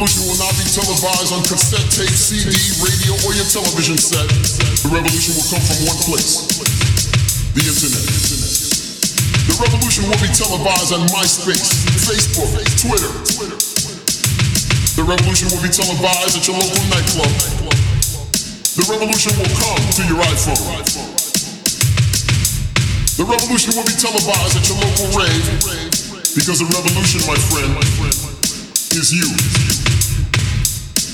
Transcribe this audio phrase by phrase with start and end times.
[0.00, 4.24] televised on cassette tape, CD, radio, or your television set,
[4.80, 6.46] the revolution will come from one place
[7.52, 8.06] the internet.
[9.44, 11.68] The revolution will be televised on MySpace,
[12.06, 12.48] Facebook,
[12.80, 13.12] Twitter.
[14.94, 17.32] The revolution will be televised at your local nightclub.
[18.78, 20.64] The revolution will come to your iPhone.
[23.18, 25.44] The revolution will be televised at your local rave
[26.32, 27.74] because the revolution, my friend,
[28.94, 29.89] is you.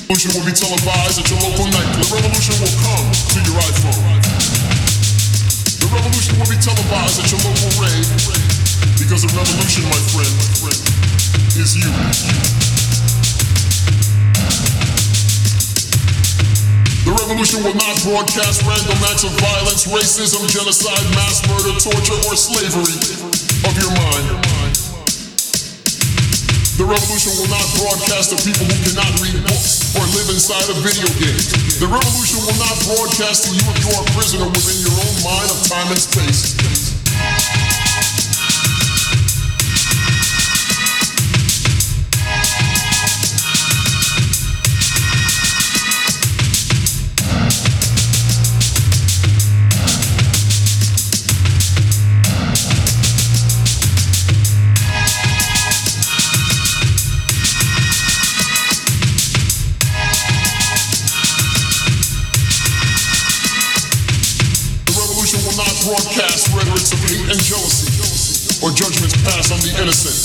[0.07, 1.99] The revolution will be televised at your local nightclub.
[1.99, 4.07] The revolution will come to your iPhone.
[5.83, 8.07] The revolution will be televised at your local rave
[9.03, 10.31] because the revolution, my friend,
[11.59, 11.91] is you.
[17.03, 22.39] The revolution will not broadcast random acts of violence, racism, genocide, mass murder, torture, or
[22.39, 22.95] slavery
[23.67, 24.47] of your mind.
[26.77, 29.41] The revolution will not broadcast to people who cannot read
[30.37, 31.41] inside a video game.
[31.81, 35.17] The revolution will not broadcast to you if you are a prisoner within your own
[35.25, 36.56] mind of time and space.
[65.87, 67.87] Broadcast rhetorics of hate and jealousy
[68.59, 70.19] or judgments passed on the innocent.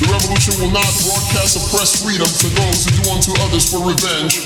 [0.00, 4.40] The revolution will not broadcast oppressed freedom to those who do unto others for revenge.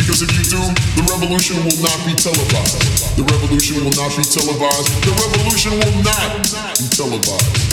[0.00, 0.62] Because if you do,
[0.96, 2.80] the revolution will not be televised.
[3.20, 4.88] The revolution will not be televised.
[5.04, 6.48] The revolution will not
[6.80, 7.71] be televised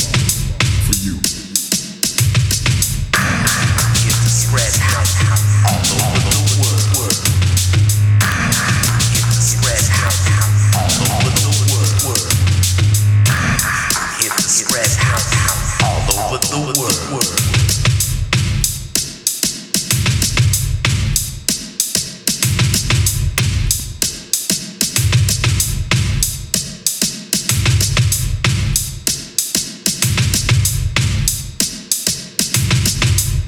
[16.79, 17.11] word.
[17.11, 17.48] word.